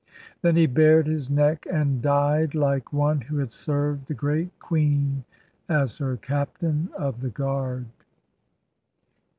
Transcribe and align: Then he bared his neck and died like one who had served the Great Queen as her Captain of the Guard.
Then 0.41 0.55
he 0.55 0.65
bared 0.65 1.05
his 1.05 1.29
neck 1.29 1.67
and 1.71 2.01
died 2.01 2.55
like 2.55 2.91
one 2.91 3.21
who 3.21 3.37
had 3.37 3.51
served 3.51 4.07
the 4.07 4.15
Great 4.15 4.57
Queen 4.57 5.25
as 5.69 5.99
her 5.99 6.17
Captain 6.17 6.89
of 6.97 7.21
the 7.21 7.29
Guard. 7.29 7.85